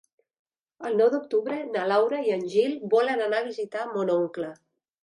El 0.89 0.95
nou 1.01 1.11
d'octubre 1.15 1.59
na 1.75 1.85
Laura 1.93 2.25
i 2.31 2.35
en 2.39 2.49
Gil 2.55 2.75
volen 2.97 3.25
anar 3.29 3.45
a 3.45 3.49
visitar 3.53 3.89
mon 3.97 4.17
oncle. 4.21 4.53